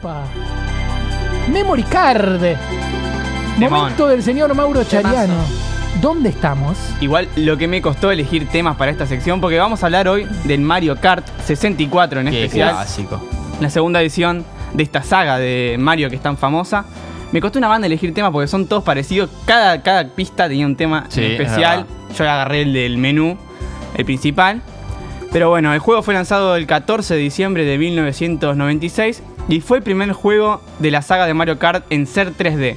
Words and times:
Opa. 0.00 0.24
Memory 1.52 1.82
Card. 1.84 2.42
Momento 3.58 4.06
del 4.06 4.22
señor 4.22 4.54
Mauro 4.54 4.84
Chariano. 4.84 5.34
¿Dónde 6.00 6.28
estamos? 6.28 6.76
Igual 7.00 7.28
lo 7.36 7.56
que 7.56 7.66
me 7.66 7.82
costó 7.82 8.10
elegir 8.12 8.48
temas 8.48 8.76
para 8.76 8.92
esta 8.92 9.06
sección, 9.06 9.40
porque 9.40 9.58
vamos 9.58 9.82
a 9.82 9.86
hablar 9.86 10.06
hoy 10.06 10.26
del 10.44 10.60
Mario 10.60 10.96
Kart 11.00 11.26
64 11.44 12.20
en 12.20 12.30
Qué 12.30 12.44
especial. 12.44 12.70
clásico. 12.70 13.20
la 13.60 13.70
segunda 13.70 14.00
edición 14.00 14.44
de 14.74 14.82
esta 14.84 15.02
saga 15.02 15.38
de 15.38 15.76
Mario 15.78 16.08
que 16.10 16.16
es 16.16 16.22
tan 16.22 16.36
famosa. 16.36 16.84
Me 17.32 17.40
costó 17.40 17.58
una 17.58 17.68
banda 17.68 17.86
elegir 17.86 18.14
temas 18.14 18.30
porque 18.30 18.46
son 18.46 18.66
todos 18.66 18.84
parecidos. 18.84 19.28
Cada, 19.46 19.82
cada 19.82 20.08
pista 20.08 20.48
tenía 20.48 20.66
un 20.66 20.76
tema 20.76 21.06
Sí, 21.08 21.20
en 21.20 21.32
es 21.32 21.40
especial. 21.40 21.86
Yo 22.16 22.24
agarré 22.24 22.62
el 22.62 22.72
del 22.72 22.96
menú, 22.98 23.36
el 23.96 24.04
principal. 24.04 24.62
Pero 25.32 25.50
bueno, 25.50 25.74
el 25.74 25.80
juego 25.80 26.02
fue 26.02 26.14
lanzado 26.14 26.54
el 26.56 26.66
14 26.66 27.14
de 27.14 27.20
diciembre 27.20 27.64
de 27.64 27.76
1996 27.76 29.22
y 29.48 29.60
fue 29.60 29.78
el 29.78 29.82
primer 29.82 30.12
juego 30.12 30.60
de 30.78 30.90
la 30.90 31.02
saga 31.02 31.26
de 31.26 31.34
Mario 31.34 31.58
Kart 31.58 31.84
en 31.90 32.06
ser 32.06 32.32
3D. 32.34 32.76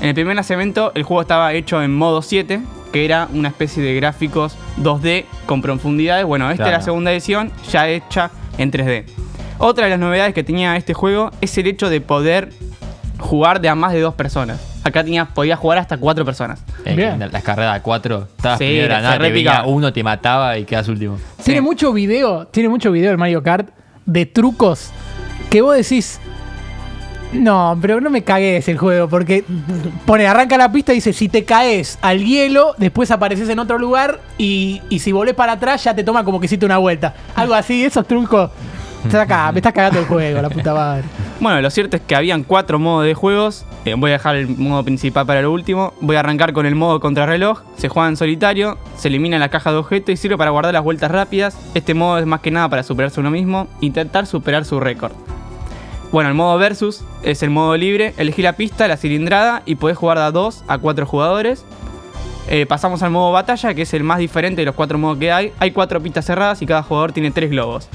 En 0.00 0.08
el 0.08 0.14
primer 0.14 0.34
lanzamiento 0.36 0.92
el 0.94 1.02
juego 1.02 1.22
estaba 1.22 1.52
hecho 1.52 1.82
en 1.82 1.94
modo 1.94 2.22
7, 2.22 2.60
que 2.92 3.04
era 3.04 3.28
una 3.32 3.48
especie 3.48 3.82
de 3.82 3.94
gráficos 3.94 4.56
2D 4.82 5.24
con 5.46 5.62
profundidades. 5.62 6.24
Bueno, 6.24 6.50
esta 6.50 6.66
es 6.66 6.72
la 6.72 6.82
segunda 6.82 7.12
edición 7.12 7.50
ya 7.70 7.88
hecha 7.88 8.30
en 8.58 8.70
3D. 8.70 9.04
Otra 9.58 9.84
de 9.84 9.90
las 9.90 9.98
novedades 10.00 10.34
que 10.34 10.42
tenía 10.42 10.76
este 10.76 10.94
juego 10.94 11.30
es 11.40 11.56
el 11.58 11.66
hecho 11.66 11.90
de 11.90 12.00
poder 12.00 12.50
jugar 13.18 13.60
de 13.60 13.68
a 13.68 13.74
más 13.74 13.92
de 13.92 14.00
dos 14.00 14.14
personas. 14.14 14.58
Acá 14.82 15.04
tenía, 15.04 15.26
podía 15.26 15.56
jugar 15.56 15.76
hasta 15.76 15.98
cuatro 15.98 16.24
personas. 16.24 16.64
Eh, 16.86 16.96
Bien. 16.96 17.18
las 17.30 17.42
carreras 17.42 17.74
de 17.74 17.82
cuatro, 17.82 18.26
estabas 18.36 18.58
Sí, 18.58 18.64
primero 18.64 18.94
nada, 18.94 19.18
te 19.18 19.30
venía 19.30 19.62
uno 19.66 19.92
te 19.92 20.02
mataba 20.02 20.56
y 20.56 20.64
quedas 20.64 20.88
último. 20.88 21.18
Tiene 21.44 21.60
Sí. 21.60 21.64
mucho 21.64 21.92
video, 21.92 22.46
tiene 22.46 22.70
mucho 22.70 22.90
video 22.90 23.10
el 23.10 23.18
Mario 23.18 23.42
Kart 23.42 23.68
de 24.06 24.24
trucos 24.24 24.90
que 25.50 25.60
vos 25.60 25.76
decís. 25.76 26.20
No, 27.32 27.78
pero 27.80 28.00
no 28.00 28.10
me 28.10 28.24
cagues 28.24 28.66
el 28.68 28.76
juego, 28.76 29.08
porque 29.08 29.44
pone, 30.04 30.26
arranca 30.26 30.56
la 30.56 30.72
pista 30.72 30.92
y 30.92 30.96
dice, 30.96 31.12
si 31.12 31.28
te 31.28 31.44
caes 31.44 31.96
al 32.02 32.24
hielo, 32.24 32.74
después 32.76 33.10
apareces 33.12 33.48
en 33.48 33.60
otro 33.60 33.78
lugar 33.78 34.20
y, 34.36 34.82
y 34.88 34.98
si 34.98 35.12
volvés 35.12 35.34
para 35.34 35.52
atrás 35.52 35.84
ya 35.84 35.94
te 35.94 36.02
toma 36.02 36.24
como 36.24 36.40
que 36.40 36.46
hiciste 36.46 36.66
una 36.66 36.78
vuelta. 36.78 37.14
Algo 37.36 37.54
así, 37.54 37.84
esos 37.84 38.06
trucos. 38.06 38.50
Saca, 39.08 39.50
me 39.52 39.60
estás 39.60 39.72
cagando 39.72 40.00
el 40.00 40.06
juego, 40.06 40.42
la 40.42 40.50
puta 40.50 40.74
madre. 40.74 41.04
Bueno, 41.40 41.60
lo 41.62 41.70
cierto 41.70 41.96
es 41.96 42.02
que 42.02 42.14
habían 42.14 42.42
cuatro 42.44 42.78
modos 42.78 43.06
de 43.06 43.14
juegos. 43.14 43.64
Eh, 43.86 43.94
voy 43.96 44.10
a 44.10 44.14
dejar 44.14 44.36
el 44.36 44.48
modo 44.48 44.84
principal 44.84 45.24
para 45.24 45.40
lo 45.40 45.52
último. 45.52 45.94
Voy 46.00 46.16
a 46.16 46.20
arrancar 46.20 46.52
con 46.52 46.66
el 46.66 46.74
modo 46.74 47.00
contrarreloj. 47.00 47.62
Se 47.76 47.88
juega 47.88 48.08
en 48.08 48.16
solitario, 48.16 48.76
se 48.96 49.08
elimina 49.08 49.38
la 49.38 49.48
caja 49.48 49.72
de 49.72 49.78
objetos 49.78 50.12
y 50.12 50.16
sirve 50.16 50.36
para 50.36 50.50
guardar 50.50 50.74
las 50.74 50.84
vueltas 50.84 51.10
rápidas. 51.10 51.56
Este 51.74 51.94
modo 51.94 52.18
es 52.18 52.26
más 52.26 52.40
que 52.40 52.50
nada 52.50 52.68
para 52.68 52.82
superarse 52.82 53.20
uno 53.20 53.30
mismo, 53.30 53.68
intentar 53.80 54.26
superar 54.26 54.66
su 54.66 54.80
récord. 54.80 55.12
Bueno, 56.12 56.28
el 56.28 56.34
modo 56.34 56.58
versus 56.58 57.02
es 57.22 57.42
el 57.42 57.50
modo 57.50 57.76
libre. 57.76 58.14
Elegí 58.16 58.42
la 58.42 58.54
pista, 58.54 58.88
la 58.88 58.96
cilindrada 58.96 59.62
y 59.64 59.76
podés 59.76 59.96
jugar 59.96 60.18
de 60.18 60.24
a 60.24 60.30
2 60.32 60.64
a 60.66 60.78
4 60.78 61.06
jugadores. 61.06 61.64
Eh, 62.48 62.66
pasamos 62.66 63.02
al 63.04 63.10
modo 63.10 63.30
batalla, 63.30 63.74
que 63.74 63.82
es 63.82 63.94
el 63.94 64.02
más 64.02 64.18
diferente 64.18 64.62
de 64.62 64.66
los 64.66 64.74
cuatro 64.74 64.98
modos 64.98 65.18
que 65.18 65.30
hay. 65.30 65.52
Hay 65.60 65.70
cuatro 65.70 66.02
pistas 66.02 66.24
cerradas 66.24 66.60
y 66.62 66.66
cada 66.66 66.82
jugador 66.82 67.12
tiene 67.12 67.30
tres 67.30 67.48
globos. 67.50 67.88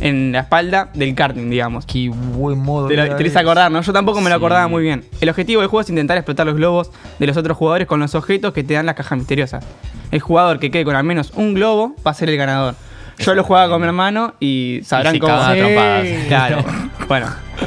En 0.00 0.32
la 0.32 0.40
espalda 0.40 0.90
del 0.92 1.14
karting, 1.14 1.48
digamos. 1.48 1.86
Qué 1.86 2.10
buen 2.10 2.58
modo. 2.58 2.88
Te 2.88 2.96
lo, 2.96 3.04
te 3.16 3.22
lo 3.22 3.26
hice 3.26 3.38
acordar, 3.38 3.70
¿no? 3.70 3.80
Yo 3.80 3.92
tampoco 3.92 4.20
me 4.20 4.28
lo 4.28 4.36
Sí. 4.36 4.38
acordaba 4.40 4.68
muy 4.68 4.82
bien. 4.82 5.04
El 5.20 5.30
objetivo 5.30 5.60
del 5.62 5.70
juego 5.70 5.80
es 5.80 5.88
intentar 5.88 6.18
explotar 6.18 6.44
los 6.44 6.56
globos 6.56 6.90
de 7.18 7.26
los 7.26 7.36
otros 7.38 7.56
jugadores 7.56 7.86
con 7.86 8.00
los 8.00 8.14
objetos 8.14 8.52
que 8.52 8.64
te 8.64 8.74
dan 8.74 8.84
las 8.84 8.96
cajas 8.96 9.16
misteriosas. 9.16 9.64
El 10.10 10.20
jugador 10.20 10.58
que 10.58 10.70
quede 10.70 10.84
con 10.84 10.96
al 10.96 11.04
menos 11.04 11.32
un 11.36 11.54
globo 11.54 11.94
va 12.06 12.10
a 12.10 12.14
ser 12.14 12.28
el 12.28 12.36
ganador. 12.36 12.74
Yo 13.18 13.34
lo 13.34 13.44
jugaba 13.44 13.68
con 13.70 13.80
mi 13.80 13.86
hermano 13.86 14.34
y 14.40 14.80
sabrán 14.84 15.14
se 15.14 15.20
cómo. 15.20 15.32
Claro. 16.28 16.64
bueno, 17.08 17.26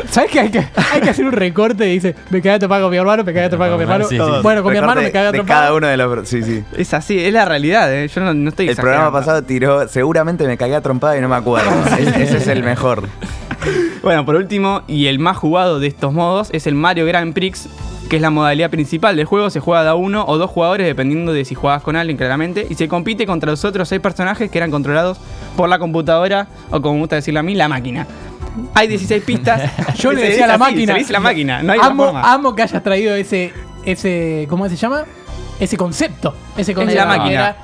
¿Sabes 0.09 0.31
que 0.31 0.39
hay, 0.39 0.49
que 0.49 0.59
hay 0.59 1.01
que 1.01 1.09
hacer 1.09 1.25
un 1.25 1.31
recorte? 1.31 1.83
Dice, 1.85 2.15
me 2.29 2.41
cagué 2.41 2.55
a 2.55 2.59
topar 2.59 2.81
con 2.81 2.91
mi 2.91 2.97
hermano, 2.97 3.23
me 3.23 3.33
cagué 3.33 3.45
a 3.45 3.49
topar 3.49 3.69
con 3.69 3.77
mi 3.77 3.83
hermano. 3.83 4.05
Sí, 4.05 4.17
sí, 4.17 4.23
sí. 4.23 4.31
Bueno, 4.43 4.61
con 4.63 4.71
mi 4.71 4.77
hermano 4.77 5.01
me 5.01 5.11
cagué 5.11 5.27
a 5.27 5.31
de 5.31 5.43
cada 5.43 5.73
uno 5.73 5.87
de 5.87 5.97
los. 5.97 6.27
Sí, 6.27 6.43
sí. 6.43 6.63
es 6.77 6.93
así, 6.93 7.17
es 7.23 7.31
la 7.33 7.45
realidad, 7.45 7.93
¿eh? 7.93 8.07
Yo 8.07 8.21
no, 8.21 8.33
no 8.33 8.49
estoy 8.49 8.67
El 8.69 8.75
programa 8.75 9.11
pasado 9.11 9.43
tiró. 9.43 9.87
Seguramente 9.87 10.45
me 10.47 10.57
cagué 10.57 10.75
a 10.75 10.81
trompada 10.81 11.17
y 11.17 11.21
no 11.21 11.29
me 11.29 11.35
acuerdo. 11.35 11.69
Es- 11.99 12.07
ese 12.15 12.37
es 12.37 12.47
el 12.47 12.63
mejor. 12.63 13.03
Bueno, 14.03 14.25
por 14.25 14.35
último, 14.35 14.83
y 14.87 15.07
el 15.07 15.17
más 15.19 15.37
jugado 15.37 15.79
de 15.79 15.87
estos 15.87 16.13
modos 16.13 16.49
es 16.51 16.67
el 16.67 16.75
Mario 16.75 17.05
Grand 17.05 17.33
Prix, 17.33 17.67
que 18.09 18.17
es 18.17 18.21
la 18.21 18.29
modalidad 18.29 18.69
principal 18.69 19.15
del 19.15 19.25
juego. 19.25 19.49
Se 19.49 19.59
juega 19.59 19.83
de 19.83 19.89
a 19.89 19.95
uno 19.95 20.25
o 20.27 20.37
dos 20.37 20.49
jugadores, 20.51 20.85
dependiendo 20.85 21.33
de 21.33 21.45
si 21.45 21.55
juegas 21.55 21.81
con 21.81 21.95
alguien, 21.95 22.17
claramente. 22.17 22.67
Y 22.69 22.75
se 22.75 22.87
compite 22.87 23.25
contra 23.25 23.49
los 23.49 23.63
otros 23.65 23.87
seis 23.89 24.01
personajes 24.01 24.51
que 24.51 24.57
eran 24.57 24.69
controlados 24.71 25.17
por 25.55 25.69
la 25.69 25.79
computadora, 25.79 26.47
o 26.69 26.81
como 26.81 26.95
me 26.95 26.99
gusta 27.01 27.15
decirlo 27.15 27.39
a 27.39 27.43
mí, 27.43 27.55
la 27.55 27.67
máquina. 27.67 28.05
Hay 28.73 28.87
16 28.87 29.23
pistas. 29.23 29.71
Yo 29.97 30.11
le 30.11 30.21
decía 30.21 30.45
a 30.45 30.47
la 30.47 30.57
máquina. 30.57 30.87
Se 30.87 30.93
le 30.93 30.99
dice 30.99 31.13
la 31.13 31.19
máquina, 31.19 31.61
no 31.63 31.73
hay 31.73 31.79
otra 31.79 31.91
amo, 31.91 32.03
forma. 32.05 32.33
amo 32.33 32.55
que 32.55 32.61
hayas 32.63 32.83
traído 32.83 33.15
ese, 33.15 33.53
ese, 33.85 34.45
¿cómo 34.49 34.67
se 34.69 34.75
llama? 34.75 35.03
Ese 35.59 35.77
concepto. 35.77 36.35
Ese 36.57 36.71
Es 36.71 36.77
concepto. 36.77 37.05
la 37.05 37.17
máquina. 37.17 37.55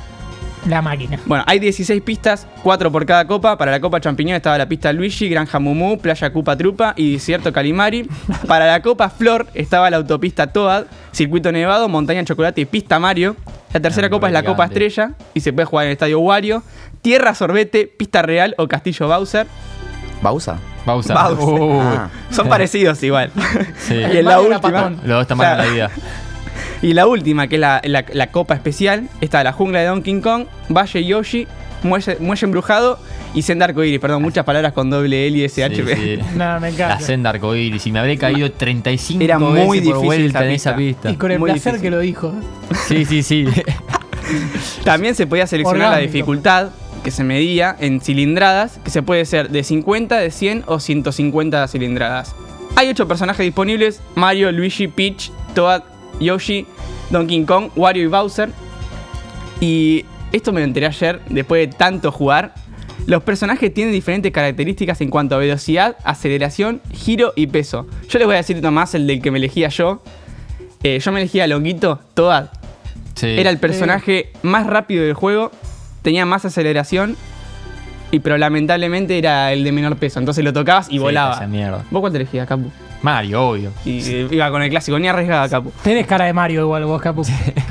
La 0.67 0.79
máquina. 0.83 1.19
Bueno, 1.25 1.43
hay 1.47 1.57
16 1.57 2.03
pistas, 2.03 2.45
4 2.61 2.91
por 2.91 3.03
cada 3.07 3.25
copa. 3.25 3.57
Para 3.57 3.71
la 3.71 3.79
Copa 3.79 3.99
Champiñón 3.99 4.35
estaba 4.35 4.59
la 4.59 4.67
pista 4.69 4.93
Luigi, 4.93 5.27
Granja 5.27 5.57
Mumu, 5.59 5.97
Playa 5.97 6.31
Cupa 6.31 6.55
Trupa 6.55 6.93
y 6.95 7.13
Desierto 7.13 7.51
Calimari. 7.51 8.07
Para 8.45 8.67
la 8.67 8.79
Copa 8.83 9.09
Flor 9.09 9.47
estaba 9.55 9.89
la 9.89 9.97
autopista 9.97 10.45
Toad, 10.53 10.85
Circuito 11.11 11.51
Nevado, 11.51 11.89
Montaña 11.89 12.23
Chocolate 12.23 12.61
y 12.61 12.65
Pista 12.65 12.99
Mario. 12.99 13.35
La 13.73 13.79
tercera 13.79 14.09
copa 14.11 14.27
es 14.27 14.33
la 14.33 14.43
Copa. 14.43 14.65
Estrella 14.65 15.13
y 15.33 15.39
se 15.39 15.51
puede 15.51 15.65
jugar 15.65 15.85
en 15.85 15.89
el 15.89 15.93
Estadio 15.93 16.19
Wario. 16.19 16.61
Tierra 17.01 17.33
Sorbete, 17.33 17.87
Pista 17.87 18.21
Real 18.21 18.53
o 18.59 18.67
Castillo 18.67 19.07
Bowser. 19.07 19.47
¿Bausa? 20.21 20.57
Bausa. 20.85 21.13
Bowser. 21.13 21.59
Uh, 21.61 21.81
Ah. 21.81 22.09
Son 22.31 22.47
parecidos 22.49 23.01
igual. 23.03 23.31
sí. 23.77 23.95
y 23.95 24.17
en 24.17 24.25
la 24.25 24.39
última. 24.39 24.61
patón. 24.61 24.95
Los 25.03 25.07
dos 25.07 25.21
están 25.23 25.37
mal 25.37 25.47
en 25.47 25.53
Claro. 25.55 25.69
la 25.69 25.73
vida. 25.75 25.91
Y 26.81 26.93
la 26.93 27.05
última, 27.07 27.47
que 27.47 27.55
es 27.55 27.61
la, 27.61 27.81
la- 27.83 28.05
la 28.11 28.27
copa 28.31 28.55
especial, 28.55 29.07
está 29.21 29.43
la 29.43 29.51
jungla 29.53 29.79
de 29.79 29.85
Donkey 29.85 30.19
Kong, 30.21 30.45
Valle 30.69 31.03
Yoshi, 31.05 31.47
Muelle, 31.83 32.17
Muelle 32.19 32.45
Embrujado 32.45 32.99
y 33.33 33.41
Senda 33.43 33.65
Arcoiris. 33.65 33.99
Perdón, 33.99 34.21
muchas 34.23 34.43
palabras 34.45 34.73
con 34.73 34.89
doble 34.89 35.27
L 35.27 35.37
y 35.37 35.43
SH. 35.43 35.75
Sí, 35.75 35.83
sí. 35.95 36.19
No, 36.35 36.59
me 36.59 36.69
encanta. 36.69 36.95
La 36.95 36.99
senda 36.99 37.29
arcoíris. 37.31 37.85
Y 37.87 37.91
me 37.91 37.99
habré 37.99 38.17
caído 38.17 38.51
35 38.51 39.23
Era 39.23 39.37
muy 39.39 39.53
veces 39.53 39.71
difícil 39.71 39.93
por 39.93 40.03
vuelta 40.05 40.39
esa 40.39 40.45
en 40.45 40.51
esa 40.51 40.75
pista. 40.75 41.11
Y 41.11 41.15
con 41.15 41.31
el 41.31 41.39
Muy 41.39 41.51
placer 41.51 41.73
difícil. 41.73 41.81
que 41.89 41.95
lo 41.95 41.99
dijo. 42.01 42.33
Sí, 42.87 43.05
sí, 43.05 43.21
sí. 43.23 43.45
También 44.83 45.15
se 45.15 45.27
podía 45.27 45.45
seleccionar 45.47 45.91
la 45.91 45.97
dificultad 45.97 46.69
que 47.03 47.11
se 47.11 47.23
medía 47.23 47.75
en 47.79 48.01
cilindradas, 48.01 48.79
que 48.83 48.91
se 48.91 49.01
puede 49.01 49.25
ser 49.25 49.49
de 49.49 49.63
50, 49.63 50.17
de 50.17 50.31
100 50.31 50.63
o 50.67 50.79
150 50.79 51.67
cilindradas. 51.67 52.35
Hay 52.75 52.89
8 52.89 53.07
personajes 53.07 53.45
disponibles, 53.45 54.01
Mario, 54.15 54.51
Luigi, 54.51 54.87
Peach, 54.87 55.31
Toad, 55.53 55.83
Yoshi, 56.19 56.65
Donkey 57.09 57.43
Kong, 57.45 57.69
Wario 57.75 58.03
y 58.03 58.07
Bowser. 58.07 58.49
Y 59.59 60.05
esto 60.31 60.51
me 60.51 60.61
lo 60.61 60.65
enteré 60.65 60.87
ayer, 60.87 61.21
después 61.29 61.69
de 61.69 61.75
tanto 61.75 62.11
jugar. 62.11 62.53
Los 63.07 63.23
personajes 63.23 63.73
tienen 63.73 63.93
diferentes 63.93 64.31
características 64.31 65.01
en 65.01 65.09
cuanto 65.09 65.35
a 65.35 65.39
velocidad, 65.39 65.97
aceleración, 66.03 66.81
giro 66.91 67.33
y 67.35 67.47
peso. 67.47 67.87
Yo 68.07 68.19
les 68.19 68.27
voy 68.27 68.35
a 68.35 68.37
decir 68.37 68.61
nomás 68.61 68.93
el 68.95 69.07
del 69.07 69.21
que 69.21 69.31
me 69.31 69.39
elegía 69.39 69.69
yo. 69.69 70.03
Eh, 70.83 70.99
yo 70.99 71.11
me 71.11 71.19
elegía 71.19 71.45
a 71.45 71.47
Longuito, 71.47 71.99
Toad. 72.13 72.47
Sí. 73.15 73.27
Era 73.27 73.49
el 73.49 73.57
personaje 73.57 74.31
más 74.41 74.67
rápido 74.67 75.03
del 75.03 75.13
juego, 75.13 75.51
tenía 76.01 76.25
más 76.25 76.45
aceleración, 76.45 77.15
y 78.11 78.19
pero 78.19 78.37
lamentablemente 78.37 79.17
era 79.17 79.53
el 79.53 79.63
de 79.63 79.71
menor 79.71 79.95
peso. 79.97 80.19
Entonces 80.19 80.43
lo 80.43 80.51
tocabas 80.53 80.87
y 80.89 80.93
Sí, 80.93 80.99
volaba. 80.99 81.35
esa 81.35 81.47
mierda. 81.47 81.83
¿Vos 81.91 82.01
cuánto 82.01 82.17
elegías, 82.17 82.47
Capu? 82.47 82.69
Mario, 83.01 83.49
obvio. 83.49 83.71
Y 83.83 83.99
eh, 84.11 84.27
iba 84.29 84.51
con 84.51 84.61
el 84.61 84.69
clásico, 84.69 84.99
ni 84.99 85.07
arriesgaba, 85.07 85.47
Capu. 85.49 85.71
Tenés 85.81 86.05
cara 86.05 86.25
de 86.25 86.33
Mario 86.33 86.61
igual 86.61 86.85
vos, 86.85 87.01
Capu. 87.01 87.23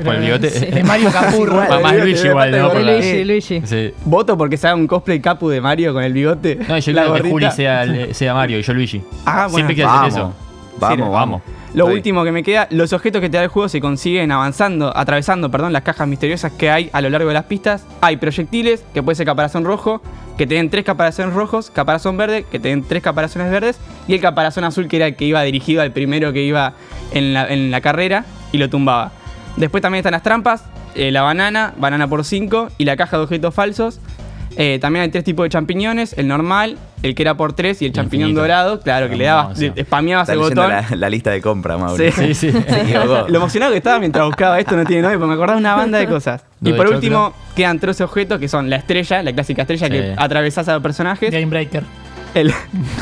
Por 0.05 0.15
el 0.15 0.23
bigote. 0.23 0.51
Sí, 0.51 0.67
De 0.67 0.83
Mario 0.83 1.11
Capurro. 1.13 1.63
Igual. 1.63 1.83
Más 1.83 1.93
Luigi, 1.93 2.07
Luigi 2.13 2.29
igual, 2.29 2.51
¿no? 2.51 2.73
Por 2.73 2.83
Luigi, 2.83 3.25
Luigi. 3.25 3.63
Sí. 3.65 3.95
Voto 4.05 4.37
porque 4.39 4.57
se 4.57 4.67
haga 4.67 4.77
un 4.77 4.87
cosplay 4.87 5.21
Capu 5.21 5.49
de 5.51 5.61
Mario 5.61 5.93
con 5.93 6.03
el 6.03 6.13
bigote. 6.13 6.59
No, 6.69 6.79
yo 6.79 6.93
la 6.93 7.03
quiero 7.05 7.23
que. 7.23 7.31
Juli 7.31 7.51
sea, 7.53 7.85
sea 8.15 8.35
Mario 8.35 8.59
y 8.59 8.63
yo 8.63 8.73
Luigi. 8.73 9.03
Ah, 9.27 9.43
bueno. 9.43 9.55
Siempre 9.57 9.75
quiero 9.77 9.91
hacer 9.91 10.13
Vamos. 10.13 10.15
eso. 10.17 10.35
Vamos, 10.81 10.97
Sí, 10.97 11.01
vamos. 11.03 11.13
vamos. 11.13 11.43
Lo 11.73 11.87
último 11.87 12.25
que 12.25 12.33
me 12.33 12.43
queda, 12.43 12.67
los 12.71 12.93
objetos 12.93 13.21
que 13.21 13.31
te 13.31 13.37
da 13.37 13.45
el 13.45 13.49
juego 13.49 13.69
se 13.69 13.81
consiguen 13.81 14.33
avanzando, 14.33 14.97
atravesando, 14.97 15.51
perdón, 15.51 15.73
las 15.73 15.83
cajas 15.83 16.09
misteriosas 16.09 16.53
que 16.53 16.69
hay 16.71 16.91
a 16.93 17.01
lo 17.01 17.11
largo 17.11 17.29
de 17.29 17.35
las 17.35 17.45
pistas. 17.45 17.87
Hay 18.01 18.17
proyectiles, 18.17 18.85
que 18.93 19.03
puede 19.03 19.17
ser 19.17 19.27
caparazón 19.27 19.65
rojo, 19.65 20.03
que 20.37 20.47
te 20.47 20.57
den 20.57 20.71
tres 20.71 20.85
caparazones 20.85 21.35
rojos, 21.35 21.71
caparazón 21.71 22.17
verde, 22.17 22.45
que 22.51 22.59
te 22.59 22.69
den 22.69 22.83
tres 22.83 23.03
caparazones 23.03 23.51
verdes, 23.51 23.79
y 24.09 24.15
el 24.15 24.21
caparazón 24.21 24.65
azul 24.65 24.89
que 24.89 24.97
era 24.97 25.07
el 25.07 25.17
que 25.17 25.27
iba 25.27 25.43
dirigido 25.43 25.83
al 25.83 25.93
primero 25.93 26.33
que 26.33 26.43
iba 26.43 26.75
en 27.13 27.35
la, 27.35 27.47
en 27.47 27.71
la 27.71 27.81
carrera 27.81 28.25
y 28.51 28.59
lo 28.59 28.69
tumbaba. 28.69 29.13
Después 29.57 29.83
también 29.83 30.01
están 30.01 30.13
las 30.13 30.23
trampas, 30.23 30.65
eh, 30.95 31.13
la 31.13 31.23
banana, 31.23 31.73
banana 31.77 32.09
por 32.09 32.25
5 32.25 32.71
y 32.79 32.85
la 32.85 32.97
caja 32.97 33.17
de 33.17 33.23
objetos 33.23 33.55
falsos. 33.55 34.01
Eh, 34.57 34.79
también 34.81 35.05
hay 35.05 35.09
tres 35.11 35.23
tipos 35.25 35.45
de 35.45 35.51
champiñones, 35.51 36.13
el 36.19 36.27
normal, 36.27 36.77
el 37.03 37.15
que 37.15 37.23
era 37.23 37.37
por 37.37 37.53
3 37.53 37.81
y 37.83 37.87
el 37.87 37.93
champiñón 37.93 38.31
Infinito. 38.31 38.41
dorado, 38.43 38.81
claro, 38.81 39.09
que 39.09 39.17
le 39.17 39.25
dabas, 39.25 39.59
spameabas 39.59 40.25
Está 40.29 40.33
el 40.33 40.39
leyendo 40.41 40.63
botón. 40.63 40.77
la, 40.91 40.97
la 40.97 41.09
lista 41.09 41.31
de 41.31 41.41
compra, 41.41 41.79
Mauro. 41.79 41.97
Sí. 41.97 42.11
Sí, 42.35 42.35
sí. 42.35 42.53
Lo 43.29 43.37
emocionado 43.37 43.73
que 43.73 43.79
estaba 43.79 43.99
mientras 44.01 44.25
buscaba 44.27 44.59
esto 44.59 44.77
no 44.77 44.85
tiene 44.85 45.03
nombre, 45.03 45.19
porque 45.19 45.29
me 45.29 45.35
acordaba 45.35 45.55
de 45.57 45.61
una 45.61 45.75
banda 45.77 45.99
de 45.99 46.07
cosas. 46.09 46.43
y 46.63 46.65
de 46.73 46.75
por 46.75 46.87
choclo. 46.87 46.97
último, 46.97 47.33
quedan 47.55 47.79
tres 47.79 48.01
objetos 48.01 48.39
que 48.41 48.49
son 48.49 48.69
la 48.69 48.77
estrella, 48.77 49.23
la 49.23 49.33
clásica 49.33 49.63
estrella 49.63 49.87
Sí. 49.87 49.93
que 49.93 50.15
atravesás 50.17 50.69
a 50.69 50.75
los 50.75 50.83
personajes, 50.83 51.31
Game 51.31 51.47
Breaker. 51.47 51.85
el, 52.35 52.53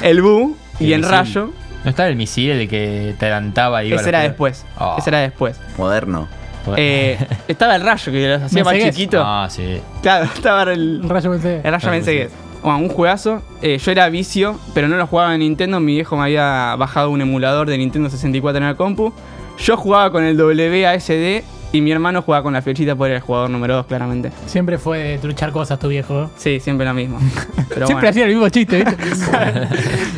el 0.02 0.22
bu 0.22 0.56
y 0.78 0.86
Y 0.88 0.92
el 0.92 1.02
rayo, 1.02 1.50
¿No 1.84 1.90
estaba 1.90 2.08
el 2.08 2.16
misil 2.16 2.50
el 2.50 2.68
que 2.68 3.14
te 3.18 3.24
adelantaba 3.26 3.82
y 3.84 3.88
iba 3.88 3.96
a 3.96 4.00
Ese 4.00 4.12
la 4.12 4.18
era 4.24 4.34
pelota? 4.34 4.50
después. 4.52 4.66
Ah. 4.76 4.96
Ese 4.98 5.10
era 5.10 5.18
después. 5.20 5.58
Moderno. 5.78 6.28
Eh, 6.76 7.19
estaba 7.49 7.76
el 7.76 7.82
rayo 7.82 8.12
que 8.12 8.28
los 8.28 8.43
hacía 8.43 8.64
más 8.64 8.72
Mensegués. 8.72 8.94
chiquito. 8.96 9.22
Ah, 9.25 9.49
sí. 9.50 9.81
Claro, 10.02 10.25
estaba 10.34 10.62
el, 10.64 11.00
El 11.02 11.08
rayo 11.08 11.31
pensé. 11.31 11.60
el 11.64 11.72
rayo 11.72 11.90
Mensegués. 11.90 12.31
Bueno, 12.62 12.78
un 12.78 12.88
juegazo. 12.88 13.43
Eh, 13.62 13.78
yo 13.78 13.90
era 13.93 14.08
vicio, 14.08 14.58
pero 14.75 14.88
no 14.88 14.96
lo 14.96 15.06
jugaba 15.06 15.32
en 15.34 15.40
Nintendo. 15.40 15.78
Mi 15.81 15.94
viejo 15.94 16.16
me 16.16 16.25
había 16.25 16.75
bajado 16.76 17.10
un 17.10 17.20
emulador 17.20 17.69
de 17.69 17.78
Nintendo 17.78 18.10
64 18.10 18.58
en 18.58 18.64
la 18.64 18.75
compu. 18.75 19.12
Yo 19.58 19.76
jugaba 19.76 20.10
con 20.12 20.25
el 20.25 20.40
WASD 20.40 21.43
y 21.70 21.81
mi 21.81 21.90
hermano 21.93 22.22
jugaba 22.22 22.43
con 22.43 22.52
la 22.55 22.62
flechita 22.62 22.96
por 22.96 23.10
el 23.10 23.20
jugador 23.20 23.50
número 23.50 23.75
2, 23.76 23.87
claramente. 23.87 24.32
Siempre 24.46 24.78
fue 24.78 24.99
de 24.99 25.19
truchar 25.19 25.52
cosas 25.52 25.78
tu 25.78 25.88
viejo. 25.88 26.25
¿eh? 26.25 26.28
Sí, 26.37 26.60
siempre 26.60 26.87
lo 26.87 26.94
mismo. 26.94 27.19
Pero 27.69 27.87
Siempre 27.87 27.94
bueno. 27.94 28.08
hacía 28.08 28.25
el 28.25 28.31
mismo 28.31 28.49
chiste, 28.49 28.84
¿viste? 28.84 29.26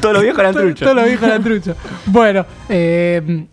Todos 0.00 0.14
los 0.14 0.22
viejos 0.22 0.40
eran 0.40 0.54
truchos. 0.54 0.80
Todos 0.80 0.94
los 0.96 1.04
viejos 1.04 1.26
eran 1.28 1.42
truchos. 1.42 1.76
Bueno, 2.06 2.46
eh, 2.68 3.46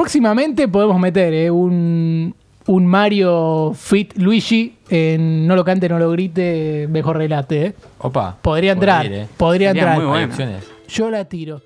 próximamente 0.00 0.66
podemos 0.66 0.98
meter 0.98 1.34
eh, 1.34 1.50
un, 1.50 2.34
un 2.66 2.86
Mario 2.86 3.74
Fit 3.74 4.16
Luigi 4.16 4.76
en 4.88 5.46
No 5.46 5.54
lo 5.54 5.62
cante, 5.62 5.90
no 5.90 5.98
lo 5.98 6.10
grite, 6.10 6.88
mejor 6.88 7.18
relate. 7.18 7.66
¿eh? 7.66 7.74
Opa. 7.98 8.34
Podría 8.40 8.72
entrar, 8.72 9.04
ir, 9.04 9.12
eh. 9.12 9.26
podría 9.36 9.72
Sería 9.72 9.92
entrar. 9.92 10.08
muy 10.08 10.24
opciones. 10.24 10.64
Yo 10.88 11.10
la 11.10 11.26
tiro. 11.26 11.60